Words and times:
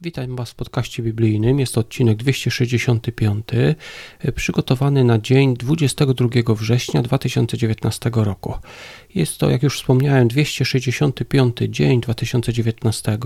Witam 0.00 0.36
Was 0.36 0.50
w 0.50 0.54
podcaście 0.54 1.02
biblijnym. 1.02 1.60
Jest 1.60 1.74
to 1.74 1.80
odcinek 1.80 2.16
265, 2.16 3.76
e, 4.18 4.32
przygotowany 4.32 5.04
na 5.04 5.18
dzień 5.18 5.56
22 5.56 6.54
września 6.54 7.02
2019 7.02 8.10
roku. 8.14 8.54
Jest 9.14 9.38
to, 9.38 9.50
jak 9.50 9.62
już 9.62 9.76
wspomniałem, 9.76 10.28
265 10.28 11.56
dzień 11.68 12.00
2019. 12.00 13.18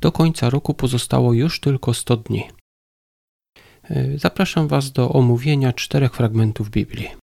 Do 0.00 0.12
końca 0.12 0.50
roku 0.50 0.74
pozostało 0.74 1.32
już 1.32 1.60
tylko 1.60 1.94
100 1.94 2.16
dni. 2.16 2.44
E, 3.84 4.18
zapraszam 4.18 4.68
Was 4.68 4.92
do 4.92 5.08
omówienia 5.12 5.72
czterech 5.72 6.14
fragmentów 6.14 6.70
Biblii. 6.70 7.23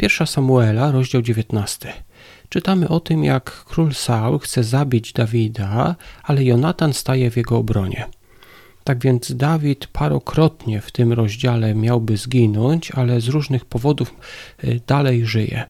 Pierwsza 0.00 0.26
Samuela, 0.26 0.90
rozdział 0.90 1.22
19 1.22 1.92
czytamy 2.48 2.88
o 2.88 3.00
tym, 3.00 3.24
jak 3.24 3.64
król 3.64 3.94
Saul 3.94 4.38
chce 4.38 4.64
zabić 4.64 5.12
Dawida, 5.12 5.96
ale 6.22 6.44
Jonatan 6.44 6.92
staje 6.92 7.30
w 7.30 7.36
jego 7.36 7.56
obronie. 7.56 8.06
Tak 8.84 8.98
więc 8.98 9.36
Dawid 9.36 9.86
parokrotnie 9.86 10.80
w 10.80 10.92
tym 10.92 11.12
rozdziale 11.12 11.74
miałby 11.74 12.16
zginąć, 12.16 12.90
ale 12.90 13.20
z 13.20 13.28
różnych 13.28 13.64
powodów 13.64 14.14
y, 14.64 14.80
dalej 14.86 15.26
żyje. 15.26 15.64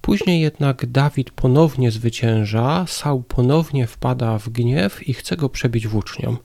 Później 0.00 0.40
jednak 0.40 0.86
Dawid 0.86 1.30
ponownie 1.30 1.90
zwycięża, 1.90 2.84
Saul 2.88 3.22
ponownie 3.28 3.86
wpada 3.86 4.38
w 4.38 4.48
gniew 4.48 5.08
i 5.08 5.14
chce 5.14 5.36
go 5.36 5.48
przebić 5.48 5.88
włócznią. 5.88 6.36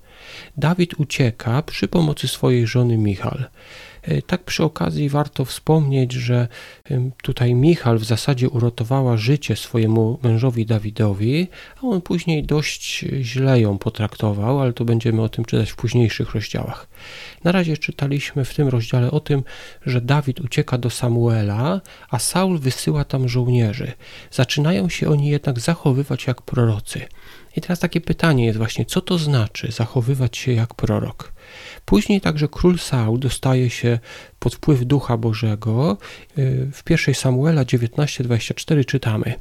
Dawid 0.57 0.99
ucieka 0.99 1.61
przy 1.61 1.87
pomocy 1.87 2.27
swojej 2.27 2.67
żony 2.67 2.97
Michal. 2.97 3.45
E, 4.09 4.21
tak 4.21 4.43
przy 4.43 4.63
okazji 4.63 5.09
warto 5.09 5.45
wspomnieć, 5.45 6.13
że 6.13 6.47
tutaj 7.23 7.55
Michal 7.55 7.97
w 7.97 8.03
zasadzie 8.03 8.49
uratowała 8.49 9.17
życie 9.17 9.55
swojemu 9.55 10.19
mężowi 10.23 10.65
Dawidowi, 10.65 11.47
a 11.77 11.87
on 11.87 12.01
później 12.01 12.43
dość 12.43 13.05
źle 13.21 13.61
ją 13.61 13.77
potraktował, 13.77 14.59
ale 14.59 14.73
to 14.73 14.85
będziemy 14.85 15.21
o 15.21 15.29
tym 15.29 15.45
czytać 15.45 15.71
w 15.71 15.75
późniejszych 15.75 16.35
rozdziałach. 16.35 16.87
Na 17.43 17.51
razie 17.51 17.77
czytaliśmy 17.77 18.45
w 18.45 18.53
tym 18.53 18.67
rozdziale 18.67 19.11
o 19.11 19.19
tym, 19.19 19.43
że 19.85 20.01
Dawid 20.01 20.39
ucieka 20.39 20.77
do 20.77 20.89
Samuela, 20.89 21.81
a 22.09 22.19
Saul 22.19 22.59
wysyła 22.59 23.03
tam 23.03 23.29
żołnierzy. 23.29 23.91
Zaczynają 24.31 24.89
się 24.89 25.09
oni 25.09 25.29
jednak 25.29 25.59
zachowywać 25.59 26.27
jak 26.27 26.41
prorocy. 26.41 27.01
I 27.55 27.61
teraz 27.61 27.79
takie 27.79 28.01
pytanie 28.01 28.45
jest 28.45 28.57
właśnie, 28.57 28.85
co 28.85 29.01
to 29.01 29.17
znaczy 29.17 29.71
zachowywać 29.71 30.37
się 30.37 30.53
jak 30.53 30.73
prorok? 30.73 31.33
Później 31.85 32.21
także 32.21 32.47
król 32.47 32.79
Saul 32.79 33.19
dostaje 33.19 33.69
się 33.69 33.99
pod 34.39 34.55
wpływ 34.55 34.85
Ducha 34.85 35.17
Bożego. 35.17 35.97
Y, 36.37 36.69
w 36.73 36.83
pierwszej 36.83 37.15
Samuela 37.15 37.65
19:24 37.65 38.85
czytamy: 38.85 39.33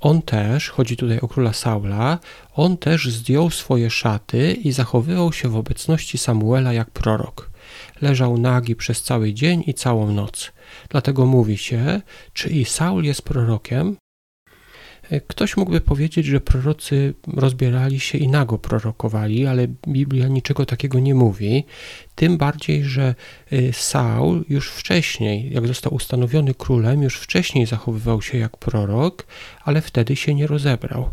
On 0.00 0.22
też, 0.22 0.70
chodzi 0.70 0.96
tutaj 0.96 1.20
o 1.20 1.28
króla 1.28 1.52
Saula, 1.52 2.18
on 2.54 2.76
też 2.76 3.10
zdjął 3.10 3.50
swoje 3.50 3.90
szaty 3.90 4.52
i 4.52 4.72
zachowywał 4.72 5.32
się 5.32 5.48
w 5.48 5.56
obecności 5.56 6.18
Samuela 6.18 6.72
jak 6.72 6.90
prorok. 6.90 7.50
Leżał 8.00 8.38
nagi 8.38 8.76
przez 8.76 9.02
cały 9.02 9.32
dzień 9.32 9.64
i 9.66 9.74
całą 9.74 10.12
noc. 10.12 10.52
Dlatego 10.88 11.26
mówi 11.26 11.58
się, 11.58 12.00
czy 12.32 12.48
i 12.50 12.64
Saul 12.64 13.04
jest 13.04 13.22
prorokiem? 13.22 13.96
Ktoś 15.20 15.56
mógłby 15.56 15.80
powiedzieć, 15.80 16.26
że 16.26 16.40
prorocy 16.40 17.14
rozbierali 17.26 18.00
się 18.00 18.18
i 18.18 18.28
nago 18.28 18.58
prorokowali, 18.58 19.46
ale 19.46 19.68
Biblia 19.88 20.28
niczego 20.28 20.66
takiego 20.66 20.98
nie 20.98 21.14
mówi. 21.14 21.64
Tym 22.14 22.38
bardziej, 22.38 22.84
że 22.84 23.14
y, 23.52 23.72
Saul 23.72 24.44
już 24.48 24.70
wcześniej, 24.70 25.52
jak 25.52 25.66
został 25.66 25.94
ustanowiony 25.94 26.54
królem, 26.54 27.02
już 27.02 27.16
wcześniej 27.16 27.66
zachowywał 27.66 28.22
się 28.22 28.38
jak 28.38 28.56
prorok, 28.56 29.26
ale 29.64 29.80
wtedy 29.80 30.16
się 30.16 30.34
nie 30.34 30.46
rozebrał. 30.46 31.10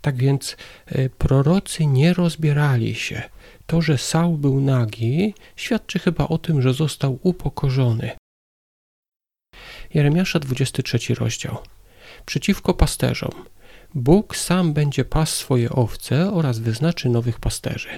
Tak 0.00 0.16
więc 0.16 0.56
y, 0.92 1.10
prorocy 1.18 1.86
nie 1.86 2.14
rozbierali 2.14 2.94
się. 2.94 3.22
To, 3.66 3.82
że 3.82 3.98
Saul 3.98 4.36
był 4.36 4.60
nagi, 4.60 5.34
świadczy 5.56 5.98
chyba 5.98 6.28
o 6.28 6.38
tym, 6.38 6.62
że 6.62 6.74
został 6.74 7.18
upokorzony. 7.22 8.10
Jeremiasza 9.94 10.38
23 10.38 11.14
rozdział 11.14 11.58
przeciwko 12.28 12.74
pasterzom. 12.74 13.30
Bóg 13.94 14.36
sam 14.36 14.72
będzie 14.72 15.04
pas 15.04 15.34
swoje 15.34 15.70
owce 15.70 16.32
oraz 16.32 16.58
wyznaczy 16.58 17.08
nowych 17.08 17.40
pasterzy. 17.40 17.88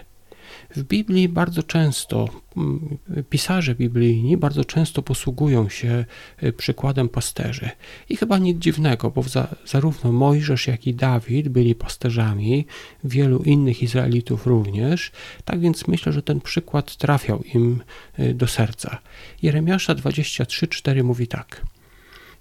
W 0.76 0.82
Biblii 0.82 1.28
bardzo 1.28 1.62
często, 1.62 2.28
mm, 2.56 2.98
pisarze 3.30 3.74
biblijni 3.74 4.36
bardzo 4.36 4.64
często 4.64 5.02
posługują 5.02 5.68
się 5.68 6.04
y, 6.42 6.52
przykładem 6.52 7.08
pasterzy. 7.08 7.70
I 8.08 8.16
chyba 8.16 8.38
nic 8.38 8.58
dziwnego, 8.58 9.10
bo 9.10 9.22
za, 9.22 9.48
zarówno 9.66 10.12
Mojżesz, 10.12 10.66
jak 10.66 10.86
i 10.86 10.94
Dawid 10.94 11.48
byli 11.48 11.74
pasterzami, 11.74 12.66
wielu 13.04 13.38
innych 13.38 13.82
Izraelitów 13.82 14.46
również, 14.46 15.12
tak 15.44 15.60
więc 15.60 15.88
myślę, 15.88 16.12
że 16.12 16.22
ten 16.22 16.40
przykład 16.40 16.96
trafiał 16.96 17.42
im 17.54 17.82
y, 18.18 18.34
do 18.34 18.46
serca. 18.46 18.98
Jeremiasza 19.42 19.94
23:4 19.94 21.04
mówi 21.04 21.26
tak. 21.28 21.62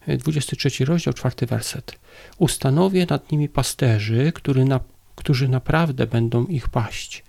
23 0.07 0.85
rozdział, 0.85 1.13
czwarty 1.13 1.45
werset. 1.45 1.99
Ustanowię 2.37 3.05
nad 3.09 3.31
nimi 3.31 3.49
pasterzy, 3.49 4.31
który 4.35 4.65
na, 4.65 4.79
którzy 5.15 5.47
naprawdę 5.47 6.07
będą 6.07 6.45
ich 6.45 6.69
paść. 6.69 7.23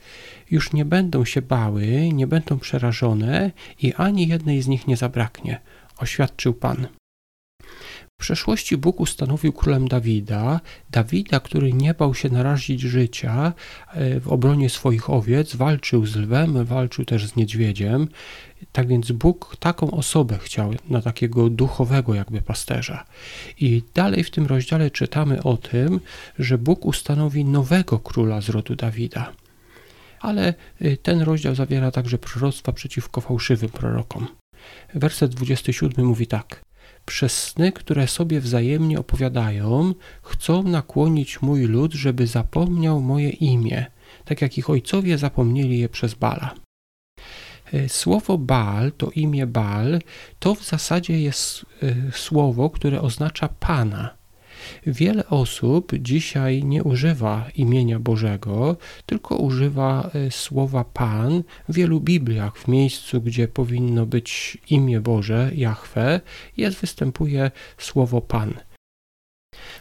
Już 0.51 0.73
nie 0.73 0.85
będą 0.85 1.25
się 1.25 1.43
bały, 1.43 2.13
nie 2.13 2.27
będą 2.27 2.59
przerażone 2.59 3.51
i 3.83 3.95
ani 3.95 4.29
jednej 4.29 4.63
z 4.63 4.69
nich 4.69 4.87
nie 4.87 4.97
zabraknie, 4.97 5.61
oświadczył 5.99 6.55
Pan. 6.55 7.00
W 8.21 8.23
przeszłości 8.23 8.77
Bóg 8.77 9.01
ustanowił 9.01 9.53
królem 9.53 9.89
Dawida, 9.89 10.61
Dawida, 10.91 11.41
który 11.41 11.73
nie 11.73 11.95
bał 11.95 12.15
się 12.15 12.29
narazić 12.29 12.81
życia 12.81 13.53
e, 13.93 14.21
w 14.21 14.29
obronie 14.29 14.71
swoich 14.71 15.11
owiec, 15.11 15.57
walczył 15.57 16.07
z 16.07 16.17
lwem, 16.17 16.65
walczył 16.65 17.05
też 17.05 17.27
z 17.27 17.37
niedźwiedziem. 17.37 18.09
Tak 18.73 18.89
więc 18.89 19.13
Bóg 19.13 19.57
taką 19.61 19.91
osobę 19.91 20.39
chciał 20.39 20.73
na 20.89 21.03
takiego 21.03 21.51
duchowego 21.51 22.15
jakby 22.15 22.43
pasterza. 22.43 23.05
I 23.61 23.83
dalej 23.95 24.25
w 24.25 24.31
tym 24.31 24.47
rozdziale 24.47 24.91
czytamy 24.91 25.43
o 25.43 25.57
tym, 25.57 26.01
że 26.39 26.59
Bóg 26.59 26.87
ustanowi 26.87 27.45
nowego 27.45 27.99
króla 27.99 28.41
z 28.41 28.49
rodu 28.49 28.77
Dawida. 28.77 29.33
Ale 30.21 30.55
y, 30.83 30.97
ten 31.03 31.23
rozdział 31.23 31.55
zawiera 31.55 31.91
także 31.91 32.19
proroctwa 32.19 32.73
przeciwko 32.73 33.21
fałszywym 33.21 33.71
prorokom. 33.71 34.27
Werset 34.95 35.35
27 35.35 36.07
mówi 36.07 36.27
tak: 36.27 36.61
przez 37.10 37.43
sny, 37.43 37.72
które 37.72 38.09
sobie 38.09 38.41
wzajemnie 38.41 38.98
opowiadają, 39.00 39.94
chcą 40.22 40.62
nakłonić 40.62 41.43
mój 41.43 41.65
lud, 41.65 41.93
żeby 41.94 42.26
zapomniał 42.26 43.00
moje 43.00 43.31
imię, 43.31 43.87
tak 44.25 44.43
jak 44.43 44.59
ich 44.59 44.71
ojcowie 44.71 45.19
zapomnieli 45.19 45.78
je 45.78 45.88
przez 45.88 46.15
Bala. 46.15 46.54
E, 47.72 47.88
słowo 47.88 48.38
Baal, 48.38 48.93
to 48.93 49.10
imię 49.10 49.47
Baal, 49.47 50.00
to 50.38 50.54
w 50.54 50.65
zasadzie 50.65 51.21
jest 51.21 51.66
e, 51.82 52.12
słowo, 52.12 52.71
które 52.71 53.00
oznacza 53.00 53.48
Pana. 53.48 54.20
Wiele 54.87 55.27
osób 55.27 55.93
dzisiaj 55.99 56.65
nie 56.65 56.85
używa 56.85 57.47
imienia 57.55 57.99
Bożego, 57.99 58.77
tylko 59.07 59.37
używa 59.37 60.11
e, 60.15 60.31
słowa 60.31 60.85
Pan. 60.85 61.43
W 61.69 61.75
wielu 61.75 62.01
Bibliach, 62.01 62.59
w 62.59 62.69
miejscu, 62.69 63.21
gdzie 63.21 63.49
powinno 63.49 64.07
być 64.07 64.59
imię 64.71 65.01
Boże, 65.01 65.51
Jahwe, 65.55 66.21
jest, 66.57 66.81
występuje 66.81 67.51
słowo 67.79 68.21
Pan. 68.21 68.55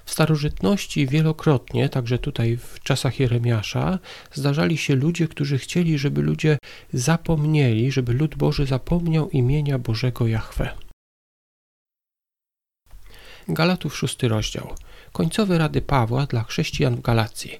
W 0.05 0.11
starożytności 0.11 1.07
wielokrotnie, 1.07 1.89
także 1.89 2.17
tutaj 2.19 2.57
w 2.57 2.79
czasach 2.83 3.19
Jeremiasza, 3.19 3.99
zdarzali 4.33 4.77
się 4.77 4.95
ludzie, 4.95 5.27
którzy 5.27 5.57
chcieli, 5.57 5.97
żeby 5.97 6.21
ludzie 6.21 6.57
zapomnieli, 6.93 7.91
żeby 7.91 8.13
lud 8.13 8.35
Boży 8.35 8.65
zapomniał 8.65 9.29
imienia 9.29 9.79
Bożego 9.79 10.27
Jahwe. 10.27 10.88
Galatów 13.49 13.97
szósty 13.97 14.27
rozdział. 14.27 14.75
Końcowe 15.11 15.57
rady 15.57 15.81
Pawła 15.81 16.25
dla 16.25 16.43
chrześcijan 16.43 16.95
w 16.95 17.01
Galacji. 17.01 17.59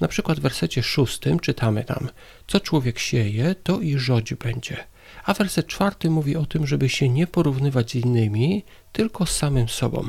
Na 0.00 0.08
przykład 0.08 0.38
w 0.38 0.42
wersecie 0.42 0.82
szóstym 0.82 1.40
czytamy 1.40 1.84
tam, 1.84 2.08
co 2.46 2.60
człowiek 2.60 2.98
sieje, 2.98 3.54
to 3.62 3.80
i 3.80 3.98
żodź 3.98 4.34
będzie. 4.34 4.76
A 5.24 5.34
werset 5.34 5.66
czwarty 5.66 6.10
mówi 6.10 6.36
o 6.36 6.46
tym, 6.46 6.66
żeby 6.66 6.88
się 6.88 7.08
nie 7.08 7.26
porównywać 7.26 7.90
z 7.90 7.94
innymi, 7.94 8.64
tylko 8.92 9.26
z 9.26 9.36
samym 9.36 9.68
sobą. 9.68 10.08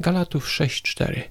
Galatów 0.00 0.48
6:4. 0.48 1.22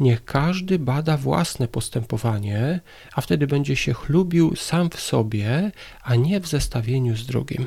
Niech 0.00 0.24
każdy 0.24 0.78
bada 0.78 1.16
własne 1.16 1.68
postępowanie, 1.68 2.80
a 3.14 3.20
wtedy 3.20 3.46
będzie 3.46 3.76
się 3.76 3.92
chlubił 3.94 4.56
sam 4.56 4.90
w 4.90 5.00
sobie, 5.00 5.72
a 6.02 6.14
nie 6.14 6.40
w 6.40 6.46
zestawieniu 6.46 7.16
z 7.16 7.26
drugim. 7.26 7.66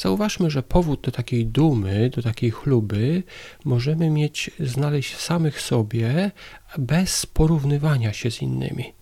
Zauważmy, 0.00 0.50
że 0.50 0.62
powód 0.62 1.00
do 1.00 1.10
takiej 1.10 1.46
dumy, 1.46 2.10
do 2.16 2.22
takiej 2.22 2.50
chluby 2.50 3.22
możemy 3.64 4.10
mieć, 4.10 4.50
znaleźć 4.60 5.14
w 5.14 5.20
samych 5.20 5.60
sobie 5.60 6.30
bez 6.78 7.26
porównywania 7.26 8.12
się 8.12 8.30
z 8.30 8.42
innymi. 8.42 8.92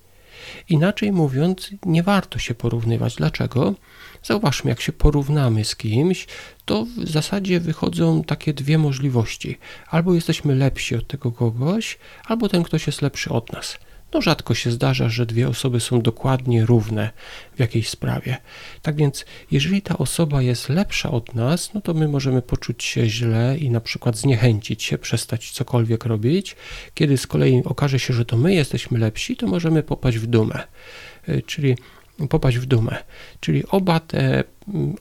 Inaczej 0.68 1.12
mówiąc, 1.12 1.70
nie 1.86 2.02
warto 2.02 2.38
się 2.38 2.54
porównywać. 2.54 3.16
Dlaczego? 3.16 3.74
Zauważmy, 4.22 4.70
jak 4.70 4.80
się 4.80 4.92
porównamy 4.92 5.64
z 5.64 5.76
kimś, 5.76 6.26
to 6.64 6.86
w 7.04 7.08
zasadzie 7.08 7.60
wychodzą 7.60 8.24
takie 8.24 8.54
dwie 8.54 8.78
możliwości. 8.78 9.58
Albo 9.88 10.14
jesteśmy 10.14 10.54
lepsi 10.54 10.96
od 10.96 11.06
tego 11.06 11.32
kogoś, 11.32 11.98
albo 12.24 12.48
ten 12.48 12.62
ktoś 12.62 12.86
jest 12.86 13.02
lepszy 13.02 13.30
od 13.30 13.52
nas. 13.52 13.78
No 14.12 14.22
rzadko 14.22 14.54
się 14.54 14.70
zdarza, 14.70 15.08
że 15.08 15.26
dwie 15.26 15.48
osoby 15.48 15.80
są 15.80 16.02
dokładnie 16.02 16.66
równe 16.66 17.10
w 17.56 17.60
jakiejś 17.60 17.88
sprawie. 17.88 18.36
Tak 18.82 18.96
więc, 18.96 19.24
jeżeli 19.50 19.82
ta 19.82 19.98
osoba 19.98 20.42
jest 20.42 20.68
lepsza 20.68 21.10
od 21.10 21.34
nas, 21.34 21.74
no 21.74 21.80
to 21.80 21.94
my 21.94 22.08
możemy 22.08 22.42
poczuć 22.42 22.84
się 22.84 23.08
źle 23.08 23.58
i 23.58 23.70
na 23.70 23.80
przykład 23.80 24.16
zniechęcić 24.16 24.82
się, 24.82 24.98
przestać 24.98 25.50
cokolwiek 25.50 26.04
robić. 26.04 26.56
Kiedy 26.94 27.16
z 27.16 27.26
kolei 27.26 27.62
okaże 27.64 27.98
się, 27.98 28.14
że 28.14 28.24
to 28.24 28.36
my 28.36 28.54
jesteśmy 28.54 28.98
lepsi, 28.98 29.36
to 29.36 29.46
możemy 29.46 29.82
popaść 29.82 30.18
w 30.18 30.26
dumę. 30.26 30.62
Y, 31.28 31.42
czyli 31.46 31.76
popaść 32.26 32.58
w 32.58 32.66
dumę. 32.66 32.96
Czyli 33.40 33.66
oba 33.66 34.00
te, 34.00 34.44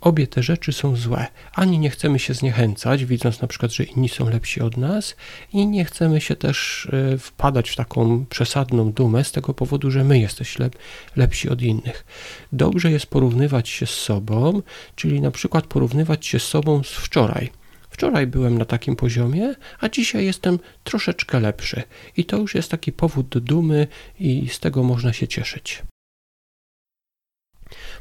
obie 0.02 0.28
te 0.28 0.44
rzeczy 0.44 0.74
są 0.74 0.96
złe. 0.96 1.28
Ani 1.54 1.80
nie 1.80 1.90
chcemy 1.90 2.19
się 2.19 2.34
zniechęcać, 2.34 3.06
widząc 3.06 3.42
na 3.42 3.48
przykład, 3.48 3.72
że 3.72 3.84
inni 3.84 4.10
są 4.10 4.30
lepsi 4.30 4.62
od 4.62 4.78
nas, 4.78 5.16
i 5.54 5.68
nie 5.68 5.86
chcemy 5.86 6.22
się 6.22 6.36
też 6.36 6.88
e, 7.14 7.18
wpadać 7.18 7.69
w 7.69 7.75
taką 7.75 8.25
przesadną 8.25 8.92
dumę 8.92 9.24
z 9.24 9.31
tego 9.31 9.54
powodu, 9.54 9.92
że 9.92 10.04
my 10.04 10.19
jesteśmy 10.19 10.66
lep, 10.66 10.75
lepsi 11.16 11.50
od 11.50 11.62
innych. 11.62 12.06
Dobrze 12.54 12.92
jest 12.92 13.06
porównywać 13.06 13.69
się 13.69 13.86
z 13.86 13.94
sobą, 13.94 14.62
czyli 14.96 15.22
na 15.22 15.31
przykład 15.31 15.68
porównywać 15.68 16.25
się 16.25 16.40
z 16.40 16.44
sobą 16.44 16.84
z 16.84 16.92
wczoraj. 16.92 17.52
Wczoraj 17.90 18.28
byłem 18.28 18.58
na 18.58 18.66
takim 18.66 18.96
poziomie, 18.96 19.56
a 19.80 19.90
dzisiaj 19.90 20.25
jestem 20.25 20.60
troszeczkę 20.84 21.40
lepszy. 21.40 21.84
I 22.18 22.25
to 22.25 22.38
już 22.38 22.56
jest 22.56 22.72
taki 22.72 22.92
powód 22.92 23.30
do 23.30 23.40
dumy, 23.42 23.88
i 24.19 24.50
z 24.50 24.60
tego 24.60 24.84
można 24.84 25.14
się 25.14 25.28
cieszyć. 25.28 25.84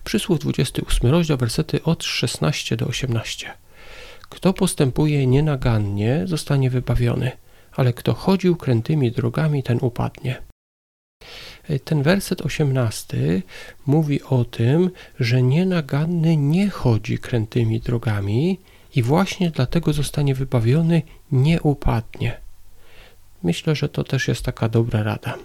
Przysłów 0.06 0.38
28 0.38 1.10
rozdział, 1.10 1.38
wersety 1.38 1.82
od 1.82 2.04
16 2.04 2.76
do 2.76 2.86
18. 2.86 3.52
Kto 4.28 4.52
postępuje 4.52 5.26
nienagannie, 5.26 6.22
zostanie 6.24 6.70
wybawiony, 6.70 7.32
ale 7.72 7.92
kto 7.92 8.14
chodził 8.14 8.56
krętymi 8.56 9.12
drogami, 9.12 9.62
ten 9.62 9.78
upadnie. 9.82 10.42
Ten 11.84 12.02
werset 12.02 12.40
18 12.40 13.42
mówi 13.86 14.22
o 14.22 14.44
tym, 14.44 14.90
że 15.20 15.42
nienaganny 15.42 16.36
nie 16.36 16.70
chodzi 16.70 17.18
krętymi 17.18 17.80
drogami 17.80 18.60
i 18.96 19.02
właśnie 19.02 19.50
dlatego 19.50 19.92
zostanie 19.92 20.34
wybawiony, 20.34 21.02
nie 21.32 21.62
upadnie. 21.62 22.40
Myślę, 23.42 23.74
że 23.74 23.88
to 23.88 24.04
też 24.04 24.28
jest 24.28 24.44
taka 24.44 24.68
dobra 24.68 25.02
rada. 25.02 25.38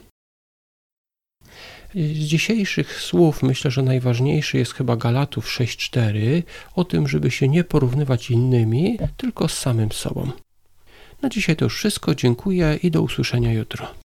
Z 1.95 2.25
dzisiejszych 2.25 3.01
słów 3.01 3.43
myślę, 3.43 3.71
że 3.71 3.81
najważniejszy 3.81 4.57
jest 4.57 4.73
chyba 4.73 4.95
Galatów 4.95 5.47
6:4 5.47 6.43
o 6.75 6.83
tym, 6.83 7.07
żeby 7.07 7.31
się 7.31 7.47
nie 7.47 7.63
porównywać 7.63 8.31
innymi, 8.31 8.97
tylko 9.17 9.47
z 9.47 9.57
samym 9.57 9.91
sobą. 9.91 10.31
Na 11.21 11.29
dzisiaj 11.29 11.55
to 11.55 11.65
już 11.65 11.75
wszystko. 11.75 12.15
Dziękuję 12.15 12.79
i 12.83 12.91
do 12.91 13.01
usłyszenia 13.01 13.53
jutro. 13.53 14.00